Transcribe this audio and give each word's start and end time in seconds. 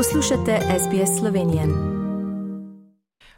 Poslušate 0.00 0.58
SBS 0.78 1.18
Slovenije. 1.18 1.66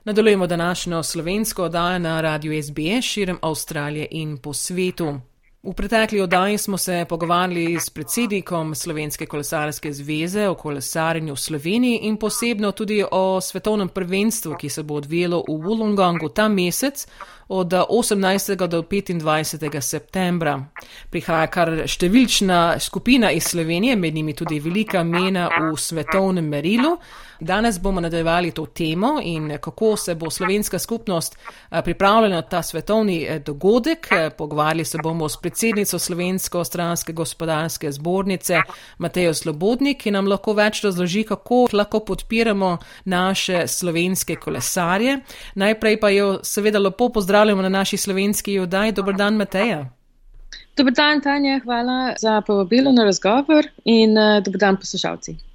Nadaljujemo 0.04 0.46
današnjo 0.46 1.02
slovensko 1.02 1.64
oddajo 1.64 1.98
na 1.98 2.20
radiju 2.20 2.62
SBS 2.62 3.04
širom 3.04 3.38
Avstralije 3.42 4.08
in 4.10 4.38
po 4.38 4.52
svetu. 4.52 5.20
V 5.64 5.72
pretekli 5.74 6.20
oddaji 6.20 6.58
smo 6.58 6.78
se 6.78 7.06
pogovarjali 7.08 7.80
s 7.80 7.90
predsednikom 7.90 8.74
Slovenske 8.74 9.26
kolesarske 9.26 9.92
zveze 9.92 10.48
o 10.48 10.54
kolesarjenju 10.54 11.34
v 11.34 11.38
Sloveniji 11.38 11.98
in 12.02 12.16
posebno 12.16 12.72
tudi 12.72 13.04
o 13.10 13.40
svetovnem 13.40 13.88
prvenstvu, 13.88 14.56
ki 14.58 14.68
se 14.68 14.82
bo 14.82 14.94
odvijalo 14.94 15.44
v 15.48 15.52
Wollongongu 15.52 16.32
ta 16.34 16.48
mesec 16.48 17.06
od 17.48 17.72
18. 17.72 18.66
do 18.66 18.82
25. 18.82 19.80
septembra. 19.80 20.56
Prihaja 21.10 21.46
kar 21.46 21.72
številčna 21.86 22.78
skupina 22.80 23.30
iz 23.30 23.50
Slovenije, 23.52 23.96
med 23.96 24.14
njimi 24.14 24.32
tudi 24.34 24.60
velika 24.60 25.04
mena 25.04 25.50
v 25.60 25.76
svetovnem 25.76 26.48
merilu. 26.48 26.96
Danes 27.42 27.80
bomo 27.82 28.00
nadaljevali 28.00 28.52
to 28.54 28.66
temo 28.66 29.18
in 29.22 29.58
kako 29.60 29.96
se 29.96 30.14
bo 30.14 30.30
slovenska 30.30 30.78
skupnost 30.78 31.36
pripravljala 31.84 32.28
na 32.28 32.42
ta 32.42 32.62
svetovni 32.62 33.24
e, 33.24 33.38
dogodek. 33.38 34.08
E, 34.12 34.30
pogovarjali 34.30 34.84
se 34.84 34.98
bomo 35.02 35.28
s 35.28 35.36
predsednico 35.52 35.98
Slovensko-stranske 35.98 37.12
gospodarske 37.12 37.92
zbornice 37.92 38.62
Matejo 38.98 39.34
Slobodnik, 39.34 40.00
ki 40.00 40.10
nam 40.10 40.26
lahko 40.26 40.54
več 40.56 40.80
razloži, 40.84 41.26
kako 41.28 41.66
lahko 41.72 42.00
podpiramo 42.00 42.78
naše 43.04 43.66
slovenske 43.68 44.36
kolesarje. 44.40 45.18
Najprej 45.54 46.00
pa 46.00 46.10
jo 46.10 46.38
seveda 46.42 46.80
lepo 46.80 47.10
pozdravljamo 47.12 47.62
na 47.62 47.68
naši 47.68 47.96
slovenski 47.96 48.58
oddaji. 48.58 48.92
Dobr 48.92 49.12
dan, 49.12 49.36
Mateja. 49.36 49.84
Dobar 50.76 50.92
dan, 50.96 51.20
Tanja, 51.20 51.60
hvala 51.64 52.14
za 52.18 52.40
povabilo 52.46 52.92
na 52.92 53.04
razgovor 53.04 53.68
in 53.84 54.16
uh, 54.16 54.40
dober 54.44 54.60
dan 54.60 54.76
poslušalci. 54.76 55.51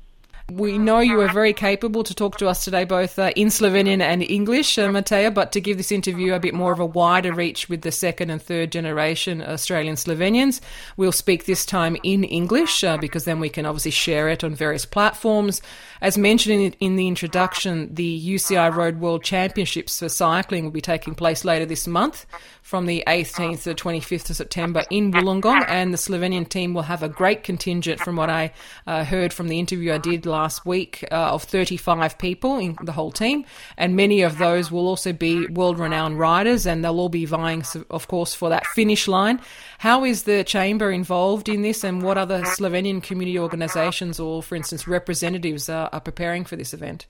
We 0.50 0.78
know 0.78 1.00
you 1.02 1.20
are 1.20 1.34
very 1.34 1.52
capable 1.52 2.06
to 2.06 2.16
talk 2.16 2.38
to 2.38 2.48
us 2.48 2.64
today, 2.64 2.86
both 2.86 3.20
uh, 3.20 3.34
in 3.36 3.50
Slovenian 3.50 4.00
and 4.00 4.24
English, 4.24 4.78
uh, 4.78 4.90
Mateja, 4.90 5.30
but 5.30 5.52
to 5.52 5.60
give 5.60 5.76
this 5.76 5.92
interview 5.92 6.34
a 6.34 6.40
bit 6.40 6.54
more 6.54 6.72
of 6.72 6.80
a 6.80 6.86
wider 6.86 7.34
reach 7.34 7.68
with 7.68 7.82
the 7.82 7.92
second 7.92 8.30
and 8.30 8.42
third 8.42 8.72
generation 8.72 9.42
Australian 9.42 9.96
Slovenians, 9.96 10.62
we'll 10.96 11.12
speak 11.12 11.44
this 11.44 11.66
time 11.66 11.98
in 12.02 12.24
English 12.24 12.82
uh, 12.86 12.96
because 12.96 13.26
then 13.26 13.42
we 13.42 13.50
can 13.50 13.66
obviously 13.66 13.92
share 13.92 14.30
it 14.30 14.42
on 14.42 14.56
various 14.56 14.86
platforms. 14.86 15.62
As 16.00 16.18
mentioned 16.18 16.62
in, 16.62 16.74
in 16.80 16.96
the 16.96 17.10
introduction, 17.10 17.94
the 17.94 18.36
UCI 18.36 18.74
Road 18.74 19.02
World 19.02 19.26
Championships 19.26 20.00
for 20.00 20.08
cycling 20.08 20.64
will 20.64 20.72
be 20.72 20.80
taking 20.80 21.14
place 21.14 21.44
later 21.44 21.66
this 21.66 21.88
month 21.88 22.26
from 22.62 22.86
the 22.86 23.04
18th 23.06 23.64
to 23.64 23.70
the 23.70 23.76
25th 23.76 24.30
of 24.30 24.38
September 24.38 24.84
in 24.90 25.12
Wollongong, 25.12 25.66
and 25.68 25.94
the 25.94 25.98
Slovenian 25.98 26.48
team 26.48 26.74
will 26.74 26.84
have 26.84 27.04
a 27.04 27.10
great 27.10 27.44
contingent, 27.44 28.00
from 28.00 28.16
what 28.16 28.30
I 28.30 28.54
uh, 28.86 29.04
heard 29.04 29.34
from 29.34 29.50
the 29.50 29.60
interview 29.60 29.94
I 29.94 29.98
did 29.98 30.26
last 30.26 30.37
week, 30.66 31.06
uh, 31.12 31.34
of 31.34 31.44
35 31.44 32.18
people 32.18 32.58
in 32.58 32.78
the 32.84 32.92
whole 32.92 33.12
team, 33.12 33.46
and 33.78 33.96
many 33.96 34.22
of 34.22 34.38
those 34.38 34.72
will 34.72 34.88
also 34.88 35.14
be 35.14 35.48
world 35.48 35.80
renowned 35.80 36.20
riders, 36.20 36.66
and 36.66 36.84
they'll 36.84 37.00
all 37.00 37.10
be 37.10 37.26
vying, 37.26 37.64
of 37.90 38.08
course, 38.08 38.34
for 38.34 38.50
that 38.50 38.66
finish 38.68 39.08
line. 39.08 39.40
How 39.80 40.04
is 40.04 40.24
the 40.24 40.44
chamber 40.44 40.92
involved 40.92 41.50
in 41.50 41.62
this, 41.62 41.84
and 41.84 42.02
what 42.02 42.18
other 42.18 42.42
Slovenian 42.44 43.02
community 43.02 43.40
organisations 43.40 44.20
or, 44.20 44.44
for 44.44 44.56
instance, 44.56 44.88
representatives 44.88 45.70
are, 45.70 45.90
are 45.92 46.02
preparing 46.02 46.46
for 46.46 46.56
this 46.56 46.74
event? 46.74 47.08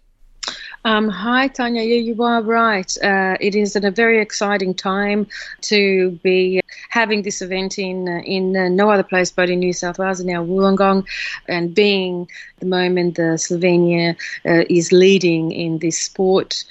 Um, 0.85 1.09
hi, 1.09 1.49
Tanja. 1.49 1.85
Yeah, 1.87 1.95
you 1.95 2.23
are 2.23 2.41
right. 2.41 2.89
Uh, 3.03 3.35
it 3.41 3.55
is 3.55 3.75
a 3.75 3.91
very 3.91 4.21
exciting 4.21 4.73
time 4.73 5.27
to 5.61 6.11
be 6.23 6.61
having 6.89 7.21
this 7.21 7.41
event 7.41 7.77
in 7.79 8.07
uh, 8.07 8.21
in 8.25 8.55
uh, 8.55 8.69
no 8.69 8.89
other 8.89 9.03
place 9.03 9.31
but 9.31 9.49
in 9.49 9.59
New 9.59 9.73
South 9.73 9.99
Wales, 9.99 10.19
and 10.19 10.29
now 10.29 10.43
Wollongong, 10.43 11.05
and 11.47 11.73
being 11.73 12.27
the 12.59 12.65
moment 12.65 13.15
the 13.15 13.37
Slovenia 13.37 14.15
uh, 14.45 14.63
is 14.69 14.91
leading 14.91 15.51
in 15.51 15.79
this 15.79 15.99
sport. 15.99 16.63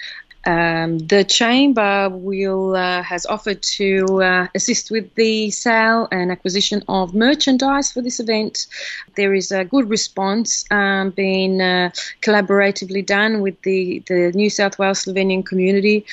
Um, 0.47 0.99
the 0.99 1.25
chamber 1.25 2.09
will 2.09 2.77
uh, 2.77 3.03
has 3.03 3.27
offered 3.27 3.63
to 3.63 4.23
uh, 4.23 4.47
assist 4.55 4.93
with 4.93 5.13
the 5.17 5.51
sale 5.51 6.07
and 6.13 6.31
acquisition 6.31 6.85
of 6.87 7.15
merchandise 7.15 7.91
for 7.91 8.01
this 8.01 8.21
event. 8.21 8.69
There 9.17 9.35
is 9.35 9.51
a 9.51 9.65
good 9.65 9.91
response 9.91 10.65
um, 10.71 11.11
being 11.11 11.61
uh, 11.61 11.91
collaboratively 12.23 13.05
done 13.05 13.41
with 13.41 13.61
the, 13.63 14.05
the 14.07 14.31
New 14.37 14.49
South 14.49 14.79
Wales 14.79 15.05
Slovenian 15.05 15.45
community. 15.45 16.07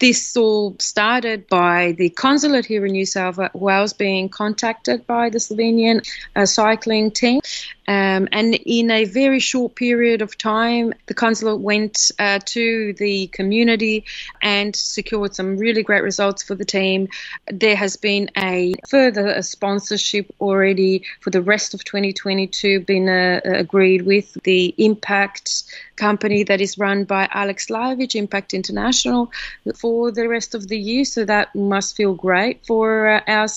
This 0.00 0.34
all 0.34 0.76
started 0.78 1.46
by 1.46 1.92
the 1.92 2.08
consulate 2.08 2.64
here 2.64 2.86
in 2.86 2.92
New 2.92 3.04
South 3.04 3.38
Wales 3.52 3.92
being 3.92 4.30
contacted 4.30 5.06
by 5.06 5.28
the 5.28 5.36
Slovenian 5.36 6.08
uh, 6.34 6.46
cycling 6.46 7.10
team. 7.10 7.42
Um, 7.86 8.28
and 8.30 8.54
in 8.54 8.90
a 8.90 9.04
very 9.04 9.40
short 9.40 9.74
period 9.74 10.22
of 10.22 10.38
time, 10.38 10.94
the 11.06 11.14
consulate 11.14 11.60
went 11.60 12.12
uh, 12.20 12.38
to 12.46 12.92
the 12.94 13.26
community 13.26 14.04
and 14.40 14.74
secured 14.76 15.34
some 15.34 15.58
really 15.58 15.82
great 15.82 16.04
results 16.04 16.44
for 16.44 16.54
the 16.54 16.64
team. 16.64 17.08
There 17.48 17.74
has 17.74 17.96
been 17.96 18.30
a 18.38 18.74
further 18.88 19.42
sponsorship 19.42 20.32
already 20.40 21.04
for 21.20 21.30
the 21.30 21.42
rest 21.42 21.74
of 21.74 21.84
2022 21.84 22.80
been 22.80 23.08
uh, 23.08 23.40
agreed 23.44 24.02
with 24.02 24.34
the 24.44 24.72
Impact 24.78 25.64
company 25.96 26.44
that 26.44 26.60
is 26.60 26.78
run 26.78 27.04
by 27.04 27.28
Alex 27.32 27.66
Lajovic, 27.66 28.14
Impact 28.14 28.54
International, 28.54 29.32
for 29.74 29.89
the 30.12 30.28
rest 30.28 30.54
of 30.54 30.68
the 30.68 30.78
year. 30.78 31.04
So 31.04 31.24
that 31.24 31.54
must 31.54 31.96
feel 31.96 32.14
great 32.14 32.64
for 32.66 33.08
uh, 33.08 33.20
our 33.26 33.48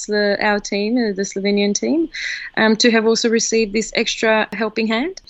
our 0.50 0.60
team, 0.60 0.98
uh, 0.98 1.14
the 1.20 1.26
Slovenian 1.32 1.74
team, 1.74 2.10
um, 2.58 2.76
to 2.78 2.92
have 2.92 3.06
also 3.06 3.30
received 3.30 3.74
this 3.74 3.92
extra 3.96 4.48
helping 4.54 4.88
hand. 4.88 5.22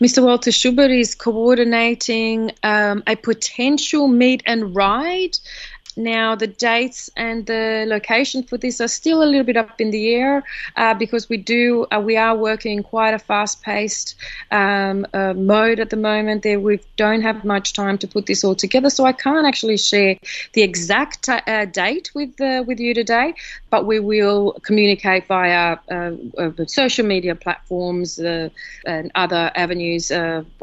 Mr. 0.00 0.22
Walter 0.24 0.50
Šubar 0.50 0.90
is 0.90 1.14
coordinating 1.14 2.50
um, 2.62 3.02
a 3.06 3.14
potential 3.16 4.08
meet 4.08 4.42
and 4.44 4.74
ride 4.74 5.38
now, 5.96 6.34
the 6.34 6.48
dates 6.48 7.08
and 7.16 7.46
the 7.46 7.84
location 7.86 8.42
for 8.42 8.58
this 8.58 8.80
are 8.80 8.88
still 8.88 9.22
a 9.22 9.26
little 9.26 9.44
bit 9.44 9.56
up 9.56 9.80
in 9.80 9.90
the 9.90 10.14
air 10.14 10.42
uh, 10.76 10.94
because 10.94 11.28
we 11.28 11.36
do 11.36 11.86
uh, 11.92 12.00
we 12.00 12.16
are 12.16 12.36
working 12.36 12.78
in 12.78 12.82
quite 12.82 13.14
a 13.14 13.18
fast-paced 13.18 14.16
um, 14.50 15.06
uh, 15.14 15.34
mode 15.34 15.78
at 15.78 15.90
the 15.90 15.96
moment. 15.96 16.42
There, 16.42 16.58
we 16.58 16.80
don't 16.96 17.22
have 17.22 17.44
much 17.44 17.74
time 17.74 17.98
to 17.98 18.08
put 18.08 18.26
this 18.26 18.42
all 18.42 18.56
together, 18.56 18.90
so 18.90 19.04
I 19.04 19.12
can't 19.12 19.46
actually 19.46 19.76
share 19.76 20.16
the 20.52 20.62
exact 20.62 21.28
uh, 21.28 21.64
date 21.66 22.10
with 22.14 22.40
uh, 22.40 22.64
with 22.66 22.80
you 22.80 22.92
today. 22.92 23.34
But 23.70 23.86
we 23.86 24.00
will 24.00 24.52
communicate 24.62 25.28
via 25.28 25.78
uh, 25.90 26.50
social 26.66 27.06
media 27.06 27.36
platforms 27.36 28.18
and 28.18 29.10
other 29.14 29.50
avenues 29.54 30.10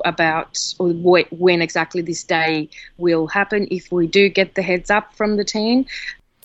about 0.05 0.57
when 0.77 1.61
exactly 1.61 2.01
this 2.01 2.23
day 2.23 2.69
will 2.97 3.27
happen. 3.27 3.67
If 3.71 3.91
we 3.91 4.07
do 4.07 4.27
get 4.29 4.55
the 4.55 4.61
heads 4.61 4.89
up 4.89 5.13
from 5.21 5.37
the 5.37 5.45
team. 5.45 5.85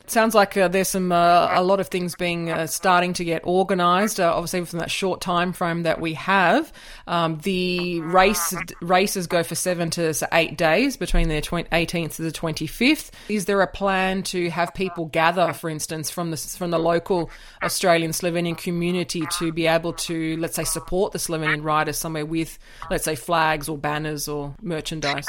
Sounds 0.07 0.35
like 0.35 0.55
uh, 0.55 0.69
there's 0.69 0.91
some 0.91 1.11
uh, 1.11 1.49
a 1.51 1.65
lot 1.65 1.81
of 1.81 1.89
things 1.89 2.15
being 2.15 2.51
uh, 2.51 2.67
starting 2.67 3.15
to 3.15 3.25
get 3.25 3.43
organised. 3.45 4.21
Uh, 4.21 4.31
obviously, 4.35 4.67
from 4.67 4.81
that 4.81 4.91
short 4.91 5.23
time 5.23 5.55
frame 5.55 5.85
that 5.85 5.99
we 5.99 6.13
have, 6.13 6.71
um, 7.07 7.39
the 7.39 8.01
race 8.01 8.55
races 8.83 9.27
go 9.27 9.43
for 9.43 9.55
seven 9.55 9.89
to 9.93 10.15
eight 10.31 10.59
days 10.59 10.99
between 10.99 11.29
the 11.29 11.41
18th 11.41 12.17
to 12.17 12.23
the 12.23 12.31
25th. 12.31 13.13
Is 13.31 13.47
there 13.47 13.63
a 13.63 13.67
plan 13.67 14.23
to 14.25 14.51
have 14.51 14.75
people 14.75 15.07
gather, 15.07 15.55
for 15.55 15.71
instance, 15.71 16.11
from 16.11 16.31
the 16.31 16.37
from 16.37 16.71
the 16.71 16.79
local 16.79 17.31
Australian 17.63 18.11
Slovenian 18.11 18.59
community 18.59 19.25
to 19.39 19.53
be 19.53 19.67
able 19.67 19.95
to, 19.95 20.37
let's 20.37 20.55
say, 20.55 20.65
support 20.65 21.13
the 21.13 21.19
Slovenian 21.19 21.65
riders 21.65 21.97
somewhere 21.97 22.27
with, 22.27 22.59
let's 22.91 23.05
say, 23.05 23.17
flags 23.17 23.71
or 23.71 23.79
banners 23.79 24.29
or 24.29 24.55
merchandise? 24.61 25.27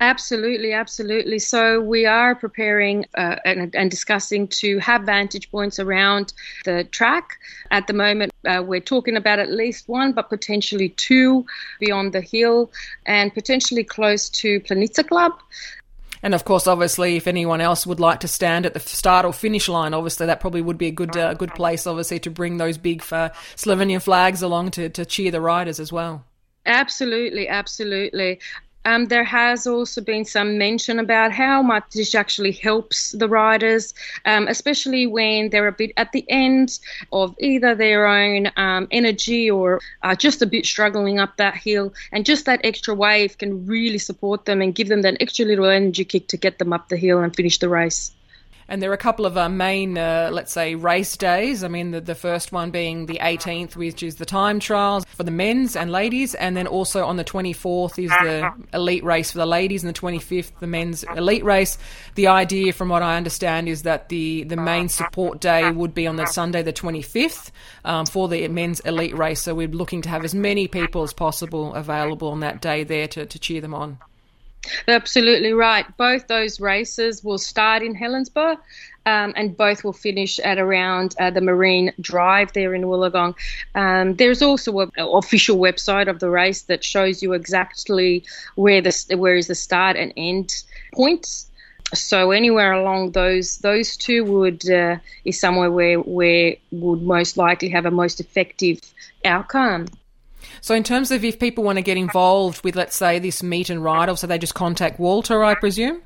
Absolutely, 0.00 0.72
absolutely. 0.72 1.40
So 1.40 1.80
we 1.80 2.06
are 2.06 2.36
preparing 2.36 3.04
uh, 3.16 3.36
and, 3.44 3.74
and, 3.74 3.90
discussing 3.90 4.46
to 4.48 4.78
have 4.78 5.02
vantage 5.02 5.50
points 5.50 5.80
around 5.80 6.32
the 6.64 6.84
track. 6.84 7.40
At 7.72 7.88
the 7.88 7.94
moment, 7.94 8.32
uh, 8.46 8.62
we're 8.64 8.80
talking 8.80 9.16
about 9.16 9.40
at 9.40 9.50
least 9.50 9.88
one, 9.88 10.12
but 10.12 10.28
potentially 10.28 10.90
two 10.90 11.46
beyond 11.80 12.12
the 12.12 12.20
hill 12.20 12.70
and 13.06 13.34
potentially 13.34 13.82
close 13.82 14.28
to 14.28 14.60
Planica 14.60 15.06
Club. 15.06 15.32
And 16.22 16.32
of 16.32 16.44
course, 16.44 16.68
obviously, 16.68 17.16
if 17.16 17.26
anyone 17.26 17.60
else 17.60 17.84
would 17.84 18.00
like 18.00 18.20
to 18.20 18.28
stand 18.28 18.66
at 18.66 18.74
the 18.74 18.80
start 18.80 19.24
or 19.24 19.32
finish 19.32 19.68
line, 19.68 19.94
obviously 19.94 20.26
that 20.26 20.40
probably 20.40 20.62
would 20.62 20.78
be 20.78 20.88
a 20.88 20.92
good 20.92 21.16
uh, 21.16 21.34
good 21.34 21.54
place, 21.54 21.88
obviously, 21.88 22.20
to 22.20 22.30
bring 22.30 22.58
those 22.58 22.78
big 22.78 23.02
uh, 23.12 23.30
Slovenian 23.56 24.02
flags 24.02 24.42
along 24.42 24.72
to, 24.72 24.88
to 24.90 25.04
cheer 25.04 25.32
the 25.32 25.40
riders 25.40 25.80
as 25.80 25.92
well. 25.92 26.24
Absolutely, 26.66 27.48
absolutely. 27.48 28.40
Um, 28.88 29.04
there 29.08 29.24
has 29.24 29.66
also 29.66 30.00
been 30.00 30.24
some 30.24 30.56
mention 30.56 30.98
about 30.98 31.30
how 31.30 31.60
much 31.60 31.84
this 31.92 32.14
actually 32.14 32.52
helps 32.52 33.12
the 33.12 33.28
riders, 33.28 33.92
um, 34.24 34.48
especially 34.48 35.06
when 35.06 35.50
they're 35.50 35.68
a 35.68 35.72
bit 35.72 35.92
at 35.98 36.12
the 36.12 36.24
end 36.30 36.78
of 37.12 37.36
either 37.38 37.74
their 37.74 38.06
own 38.06 38.50
um, 38.56 38.88
energy 38.90 39.50
or 39.50 39.80
just 40.16 40.40
a 40.40 40.46
bit 40.46 40.64
struggling 40.64 41.18
up 41.18 41.36
that 41.36 41.54
hill. 41.54 41.92
And 42.12 42.24
just 42.24 42.46
that 42.46 42.62
extra 42.64 42.94
wave 42.94 43.36
can 43.36 43.66
really 43.66 43.98
support 43.98 44.46
them 44.46 44.62
and 44.62 44.74
give 44.74 44.88
them 44.88 45.02
that 45.02 45.18
extra 45.20 45.44
little 45.44 45.66
energy 45.66 46.06
kick 46.06 46.28
to 46.28 46.38
get 46.38 46.58
them 46.58 46.72
up 46.72 46.88
the 46.88 46.96
hill 46.96 47.20
and 47.20 47.36
finish 47.36 47.58
the 47.58 47.68
race. 47.68 48.12
And 48.68 48.82
there 48.82 48.90
are 48.90 48.94
a 48.94 48.98
couple 48.98 49.24
of 49.24 49.38
uh, 49.38 49.48
main, 49.48 49.96
uh, 49.96 50.28
let's 50.30 50.52
say, 50.52 50.74
race 50.74 51.16
days. 51.16 51.64
I 51.64 51.68
mean, 51.68 51.90
the, 51.90 52.02
the 52.02 52.14
first 52.14 52.52
one 52.52 52.70
being 52.70 53.06
the 53.06 53.18
18th, 53.22 53.76
which 53.76 54.02
is 54.02 54.16
the 54.16 54.26
time 54.26 54.60
trials 54.60 55.06
for 55.06 55.22
the 55.22 55.30
men's 55.30 55.74
and 55.74 55.90
ladies. 55.90 56.34
And 56.34 56.54
then 56.54 56.66
also 56.66 57.06
on 57.06 57.16
the 57.16 57.24
24th 57.24 58.02
is 58.02 58.10
the 58.10 58.52
elite 58.74 59.04
race 59.04 59.32
for 59.32 59.38
the 59.38 59.46
ladies, 59.46 59.84
and 59.84 59.94
the 59.94 59.98
25th, 59.98 60.52
the 60.60 60.66
men's 60.66 61.02
elite 61.16 61.44
race. 61.44 61.78
The 62.14 62.26
idea, 62.26 62.74
from 62.74 62.90
what 62.90 63.02
I 63.02 63.16
understand, 63.16 63.68
is 63.68 63.84
that 63.84 64.10
the, 64.10 64.44
the 64.44 64.56
main 64.56 64.90
support 64.90 65.40
day 65.40 65.70
would 65.70 65.94
be 65.94 66.06
on 66.06 66.16
the 66.16 66.26
Sunday, 66.26 66.62
the 66.62 66.72
25th, 66.72 67.50
um, 67.86 68.04
for 68.04 68.28
the 68.28 68.46
men's 68.48 68.80
elite 68.80 69.16
race. 69.16 69.40
So 69.40 69.54
we're 69.54 69.68
looking 69.68 70.02
to 70.02 70.10
have 70.10 70.24
as 70.24 70.34
many 70.34 70.68
people 70.68 71.02
as 71.02 71.14
possible 71.14 71.72
available 71.74 72.28
on 72.28 72.40
that 72.40 72.60
day 72.60 72.84
there 72.84 73.08
to, 73.08 73.24
to 73.24 73.38
cheer 73.38 73.62
them 73.62 73.74
on. 73.74 73.98
Absolutely 74.86 75.52
right. 75.52 75.86
Both 75.96 76.26
those 76.26 76.60
races 76.60 77.22
will 77.24 77.38
start 77.38 77.82
in 77.82 77.94
Helensburgh. 77.94 78.58
Um, 79.06 79.32
and 79.36 79.56
both 79.56 79.84
will 79.84 79.94
finish 79.94 80.38
at 80.40 80.58
around 80.58 81.14
uh, 81.18 81.30
the 81.30 81.40
Marine 81.40 81.92
Drive 81.98 82.52
there 82.52 82.74
in 82.74 82.82
Wollongong. 82.82 83.34
Um, 83.74 84.16
there's 84.16 84.42
also 84.42 84.80
an 84.80 84.90
official 84.98 85.56
website 85.56 86.08
of 86.08 86.18
the 86.18 86.28
race 86.28 86.62
that 86.62 86.84
shows 86.84 87.22
you 87.22 87.32
exactly 87.32 88.22
where 88.56 88.82
the 88.82 89.16
where 89.16 89.36
is 89.36 89.46
the 89.46 89.54
start 89.54 89.96
and 89.96 90.12
end 90.18 90.62
points. 90.92 91.48
So 91.94 92.32
anywhere 92.32 92.72
along 92.72 93.12
those 93.12 93.56
those 93.58 93.96
two 93.96 94.24
would 94.24 94.68
uh, 94.68 94.96
is 95.24 95.40
somewhere 95.40 95.70
where 95.70 96.00
where 96.00 96.56
would 96.70 97.00
most 97.00 97.38
likely 97.38 97.70
have 97.70 97.86
a 97.86 97.90
most 97.90 98.20
effective 98.20 98.80
outcome. 99.24 99.86
So, 100.60 100.74
in 100.74 100.82
terms 100.82 101.10
of 101.10 101.24
if 101.24 101.38
people 101.38 101.64
want 101.64 101.76
to 101.76 101.82
get 101.82 101.96
involved 101.96 102.62
with, 102.64 102.76
let's 102.76 102.96
say, 102.96 103.18
this 103.18 103.42
meet 103.42 103.70
and 103.70 103.82
ride, 103.82 104.08
or 104.08 104.16
so 104.16 104.26
they 104.26 104.38
just 104.38 104.54
contact 104.54 104.98
Walter, 104.98 105.44
I 105.44 105.54
presume? 105.54 106.02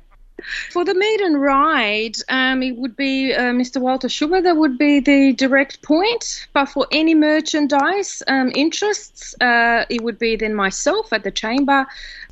For 0.71 0.83
the 0.83 0.93
meet 0.93 1.21
and 1.21 1.39
ride, 1.41 2.15
um, 2.27 2.63
it 2.63 2.75
would 2.75 2.95
be 2.95 3.33
uh, 3.33 3.53
Mr. 3.53 3.79
Walter 3.79 4.07
Šubar 4.07 4.43
that 4.43 4.57
would 4.57 4.77
be 4.77 4.99
the 4.99 5.33
direct 5.33 5.81
point. 5.81 6.47
But 6.53 6.65
for 6.65 6.87
any 6.91 7.15
merchandise 7.15 8.23
um, 8.27 8.51
interests, 8.55 9.35
uh, 9.39 9.85
it 9.89 10.01
would 10.03 10.19
be 10.19 10.35
then 10.35 10.55
myself 10.55 11.13
at 11.13 11.23
the 11.23 11.31
chamber. 11.31 11.85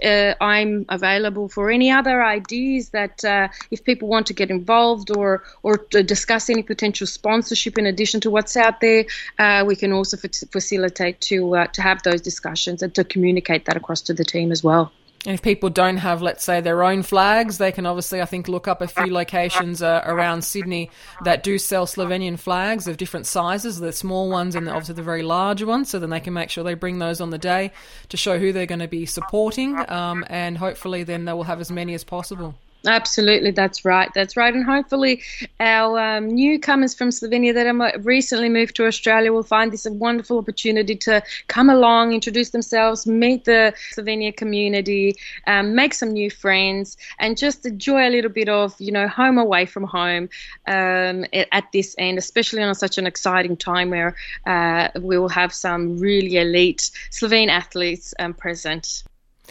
Uh, 0.03 0.33
I'm 0.41 0.85
available 0.89 1.47
for 1.47 1.69
any 1.69 1.91
other 1.91 2.23
ideas 2.23 2.89
that 2.89 3.23
uh, 3.23 3.47
if 3.69 3.83
people 3.83 4.07
want 4.07 4.27
to 4.27 4.33
get 4.33 4.49
involved 4.49 5.15
or 5.15 5.43
or 5.63 5.77
discuss 5.77 6.49
any 6.49 6.63
potential 6.63 7.07
sponsorship 7.07 7.77
in 7.77 7.85
addition 7.85 8.19
to 8.21 8.31
what's 8.31 8.57
out 8.57 8.81
there, 8.81 9.05
uh, 9.37 9.63
we 9.65 9.75
can 9.75 9.93
also 9.93 10.17
f- 10.17 10.49
facilitate 10.51 11.21
to 11.21 11.55
uh, 11.55 11.67
to 11.67 11.81
have 11.81 12.01
those 12.03 12.21
discussions 12.21 12.81
and 12.81 12.95
to 12.95 13.03
communicate 13.03 13.65
that 13.65 13.77
across 13.77 14.01
to 14.01 14.13
the 14.13 14.25
team 14.25 14.51
as 14.51 14.63
well. 14.63 14.91
And 15.25 15.35
if 15.35 15.43
people 15.43 15.69
don't 15.69 15.97
have, 15.97 16.23
let's 16.23 16.43
say, 16.43 16.61
their 16.61 16.83
own 16.83 17.03
flags, 17.03 17.59
they 17.59 17.71
can 17.71 17.85
obviously, 17.85 18.21
I 18.21 18.25
think, 18.25 18.47
look 18.47 18.67
up 18.67 18.81
a 18.81 18.87
few 18.87 19.13
locations 19.13 19.83
uh, 19.83 20.01
around 20.03 20.43
Sydney 20.43 20.89
that 21.25 21.43
do 21.43 21.59
sell 21.59 21.85
Slovenian 21.85 22.39
flags 22.39 22.87
of 22.87 22.97
different 22.97 23.27
sizes, 23.27 23.79
the 23.79 23.91
small 23.91 24.31
ones 24.31 24.55
and 24.55 24.67
obviously 24.67 24.95
the 24.95 25.03
very 25.03 25.21
large 25.21 25.61
ones. 25.61 25.91
So 25.91 25.99
then 25.99 26.09
they 26.09 26.19
can 26.21 26.33
make 26.33 26.49
sure 26.49 26.63
they 26.63 26.73
bring 26.73 26.97
those 26.97 27.21
on 27.21 27.29
the 27.29 27.37
day 27.37 27.71
to 28.09 28.17
show 28.17 28.39
who 28.39 28.51
they're 28.51 28.65
going 28.65 28.79
to 28.79 28.87
be 28.87 29.05
supporting. 29.05 29.77
Um, 29.89 30.25
and 30.27 30.57
hopefully 30.57 31.03
then 31.03 31.25
they 31.25 31.33
will 31.33 31.43
have 31.43 31.61
as 31.61 31.71
many 31.71 31.93
as 31.93 32.03
possible. 32.03 32.55
Absolutely, 32.87 33.51
that's 33.51 33.85
right. 33.85 34.09
That's 34.15 34.35
right. 34.35 34.51
And 34.51 34.65
hopefully, 34.65 35.21
our 35.59 35.99
um, 35.99 36.29
newcomers 36.29 36.95
from 36.95 37.09
Slovenia 37.09 37.53
that 37.53 37.67
have 37.67 38.05
recently 38.07 38.49
moved 38.49 38.75
to 38.77 38.87
Australia 38.87 39.31
will 39.31 39.43
find 39.43 39.71
this 39.71 39.85
a 39.85 39.91
wonderful 39.91 40.39
opportunity 40.39 40.95
to 40.95 41.21
come 41.47 41.69
along, 41.69 42.13
introduce 42.13 42.49
themselves, 42.49 43.05
meet 43.05 43.45
the 43.45 43.75
Slovenia 43.93 44.35
community, 44.35 45.15
um, 45.45 45.75
make 45.75 45.93
some 45.93 46.09
new 46.09 46.31
friends, 46.31 46.97
and 47.19 47.37
just 47.37 47.67
enjoy 47.67 48.07
a 48.07 48.09
little 48.09 48.31
bit 48.31 48.49
of, 48.49 48.73
you 48.79 48.91
know, 48.91 49.07
home 49.07 49.37
away 49.37 49.67
from 49.67 49.83
home 49.83 50.27
um, 50.65 51.23
at 51.33 51.71
this 51.71 51.93
end, 51.99 52.17
especially 52.17 52.63
on 52.63 52.73
such 52.73 52.97
an 52.97 53.05
exciting 53.05 53.57
time 53.57 53.91
where 53.91 54.15
uh, 54.47 54.87
we 54.99 55.19
will 55.19 55.29
have 55.29 55.53
some 55.53 55.99
really 55.99 56.37
elite 56.37 56.89
Slovene 57.11 57.49
athletes 57.49 58.15
um, 58.17 58.33
present. 58.33 59.03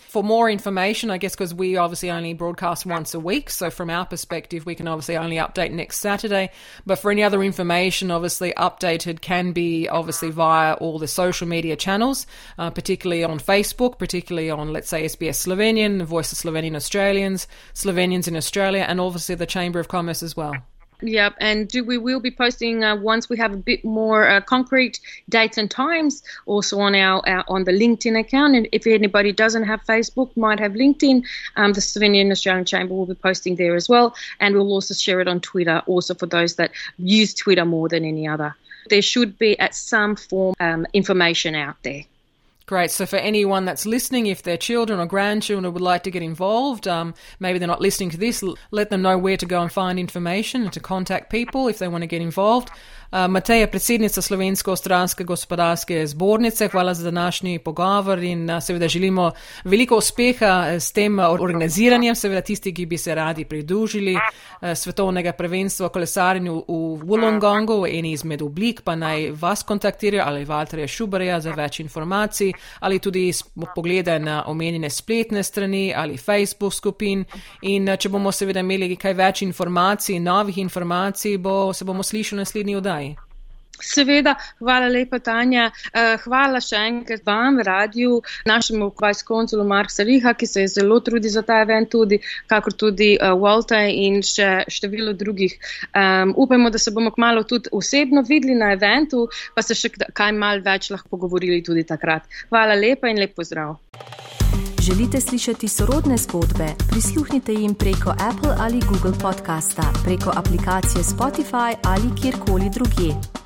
For 0.09 0.23
more 0.25 0.51
information, 0.51 1.11
I 1.11 1.19
guess 1.19 1.35
because 1.35 1.55
we 1.55 1.77
obviously 1.77 2.11
only 2.11 2.35
broadcast 2.35 2.87
once 2.87 3.15
a 3.15 3.21
week, 3.21 3.51
so 3.51 3.71
from 3.71 3.91
our 3.91 4.05
perspective, 4.05 4.67
we 4.67 4.75
can 4.75 4.89
obviously 4.89 5.17
only 5.17 5.37
update 5.37 5.71
next 5.73 5.99
Saturday. 5.99 6.51
But 6.85 6.97
for 6.99 7.11
any 7.11 7.23
other 7.23 7.43
information, 7.43 8.11
obviously 8.11 8.53
updated 8.57 9.21
can 9.21 9.53
be 9.53 9.89
obviously 9.89 10.31
via 10.31 10.75
all 10.75 10.99
the 10.99 11.09
social 11.09 11.47
media 11.47 11.77
channels, 11.77 12.27
uh, 12.59 12.71
particularly 12.71 13.25
on 13.25 13.39
Facebook, 13.39 13.99
particularly 13.99 14.51
on 14.51 14.73
let's 14.73 14.89
say 14.89 15.05
SBS 15.05 15.47
Slovenian, 15.47 15.99
the 15.99 16.05
Voice 16.05 16.33
of 16.33 16.39
Slovenian 16.39 16.77
Australians, 16.77 17.47
Slovenians 17.75 18.27
in 18.27 18.37
Australia, 18.37 18.85
and 18.89 19.01
obviously 19.01 19.35
the 19.35 19.47
Chamber 19.47 19.79
of 19.79 19.89
Commerce 19.89 20.23
as 20.23 20.37
well. 20.37 20.55
Yep, 21.03 21.37
and 21.41 21.67
do, 21.67 21.83
we 21.83 21.97
will 21.97 22.21
be 22.21 22.31
posting 22.31 22.85
uh, 22.85 22.95
once 22.95 23.29
we 23.29 23.37
have 23.39 23.53
a 23.53 23.57
bit 23.57 23.85
more 23.85 24.29
uh, 24.29 24.41
concrete 24.41 25.01
dates 25.29 25.57
and 25.57 25.71
times, 25.71 26.23
also 26.47 26.79
on 26.81 26.95
our, 26.95 27.27
our, 27.27 27.45
on 27.49 27.65
the 27.65 27.73
LinkedIn 27.73 28.19
account. 28.19 28.55
And 28.55 28.69
if 28.73 28.87
anybody 28.87 29.33
doesn't 29.33 29.65
have 29.65 29.83
Facebook, 29.85 30.37
might 30.37 30.61
have 30.61 30.73
LinkedIn, 30.73 31.25
um, 31.57 31.73
the 31.73 31.81
Slovenian 31.81 32.31
Australian 32.31 32.65
Chamber 32.67 32.95
will 32.95 33.07
be 33.07 33.15
posting 33.15 33.57
there 33.57 33.77
as 33.77 33.89
well, 33.89 34.15
and 34.41 34.55
we'll 34.55 34.73
also 34.73 34.95
share 34.95 35.21
it 35.21 35.29
on 35.29 35.41
Twitter, 35.41 35.83
also 35.87 36.15
for 36.15 36.27
those 36.27 36.57
that 36.57 36.71
use 36.99 37.33
Twitter 37.33 37.65
more 37.65 37.89
than 37.89 38.05
any 38.05 38.29
other. 38.29 38.55
There 38.89 39.03
should 39.03 39.39
be 39.39 39.59
at 39.59 39.75
some 39.75 40.17
form 40.17 40.55
um, 40.61 40.87
information 40.93 41.55
out 41.55 41.77
there. 41.83 42.05
Great. 42.71 42.93
So, 42.93 43.05
for 43.05 43.17
anyone 43.17 43.65
that's 43.65 43.85
listening, 43.85 44.27
if 44.27 44.45
their 44.45 44.57
children 44.57 45.01
or 45.01 45.07
grandchildren 45.07 45.75
would 45.75 45.83
like 45.83 46.05
to 46.05 46.11
get 46.13 46.23
involved, 46.23 46.87
um, 46.87 47.15
maybe 47.41 47.59
they're 47.59 47.67
not 47.67 47.81
listening 47.81 48.11
to 48.11 48.17
this, 48.17 48.45
let 48.71 48.91
them 48.91 49.03
know 49.03 49.19
where 49.19 49.37
to 49.39 49.45
go 49.45 49.61
and 49.61 49.73
find 49.73 49.99
information 49.99 50.63
and 50.63 50.73
to 50.75 50.79
contact 50.79 51.31
people 51.31 51.67
if 51.67 51.81
they 51.81 51.89
want 51.89 52.03
to 52.03 52.07
get 52.07 52.23
involved. 52.23 52.71
Mateja, 53.11 53.67
predsednica 53.67 54.23
Slovensko-Ostranske 54.23 55.25
gospodarske 55.25 56.07
zbornice, 56.07 56.69
hvala 56.69 56.95
za 56.95 57.05
današnji 57.05 57.59
pogovor 57.59 58.19
in 58.19 58.51
seveda 58.61 58.89
želimo 58.89 59.33
veliko 59.65 59.97
uspeha 59.97 60.81
s 60.81 60.93
tem 60.93 61.19
organiziranjem, 61.19 62.15
seveda 62.15 62.41
tisti, 62.41 62.75
ki 62.75 62.87
bi 62.87 62.99
se 62.99 63.15
radi 63.15 63.45
pridružili 63.45 64.17
svetovnega 64.75 65.33
prvenstva 65.33 65.87
v 65.87 65.91
kolesarjenju 65.91 66.55
v 66.69 67.03
Wollongongu, 67.03 67.81
v 67.83 67.99
eni 67.99 68.13
izmed 68.13 68.43
oblik, 68.43 68.83
pa 68.85 68.95
naj 68.97 69.31
vas 69.31 69.63
kontaktirajo 69.63 70.23
ali 70.27 70.45
Valterja 70.45 70.89
Šubarja 70.89 71.41
za 71.41 71.51
več 71.51 71.81
informacij 71.81 72.53
ali 72.81 72.99
tudi 72.99 73.33
poglede 73.75 74.19
na 74.19 74.45
omenjene 74.47 74.91
spletne 74.91 75.43
strani 75.43 75.95
ali 75.97 76.17
Facebook 76.17 76.75
skupin 76.75 77.25
in 77.63 77.91
če 77.99 78.09
bomo 78.09 78.33
seveda 78.33 78.61
imeli 78.61 78.97
kaj 78.97 79.15
več 79.15 79.43
informacij, 79.43 80.21
novih 80.21 80.59
informacij, 80.59 81.39
bo, 81.39 81.73
se 81.73 81.85
bomo 81.85 82.03
slišali 82.03 82.39
naslednji 82.39 82.77
oddaj. 82.77 83.00
Seveda, 83.83 84.35
hvala 84.61 84.89
lepa, 84.89 85.19
Tanja. 85.19 85.71
Eh, 85.93 86.17
hvala 86.25 86.61
še 86.65 86.81
enkrat 86.91 87.25
vam, 87.27 87.61
radiju, 87.65 88.21
našemu 88.47 88.91
vajskonsulu 89.01 89.65
Marksa 89.69 90.05
Riha, 90.07 90.35
ki 90.35 90.47
se 90.47 90.67
je 90.67 90.73
zelo 90.77 91.01
trudil 91.01 91.31
za 91.31 91.43
ta 91.43 91.61
event, 91.65 91.91
tudi, 91.91 92.21
kakor 92.51 92.77
tudi 92.77 93.15
eh, 93.17 93.33
Walter 93.35 93.89
in 93.89 94.21
še 94.27 94.51
število 94.69 95.15
drugih. 95.17 95.57
Um, 95.95 96.35
upamo, 96.37 96.71
da 96.71 96.79
se 96.79 96.93
bomo 96.95 97.11
kmalo 97.11 97.45
tudi 97.45 97.71
osebno 97.73 98.23
videli 98.27 98.55
na 98.55 98.73
eventu, 98.77 99.27
pa 99.55 99.63
se 99.63 99.75
še 99.75 99.93
kaj 99.97 100.33
mal 100.37 100.63
več 100.65 100.91
lahko 100.95 101.17
pogovorili 101.17 101.63
tudi 101.67 101.87
takrat. 101.89 102.29
Hvala 102.51 102.79
lepa 102.79 103.11
in 103.11 103.21
lep 103.21 103.35
pozdrav. 103.37 103.79
Želite 104.81 105.21
slišati 105.21 105.69
sorodne 105.69 106.17
zgodbe? 106.17 106.69
Prisluhnite 106.91 107.53
jim 107.53 107.75
preko 107.75 108.11
Apple 108.11 108.55
ali 108.59 108.81
Google 108.89 109.19
podcasta, 109.23 109.93
preko 110.05 110.33
aplikacije 110.37 111.05
Spotify 111.05 111.75
ali 111.85 112.09
kjerkoli 112.23 112.71
drugje. 112.75 113.40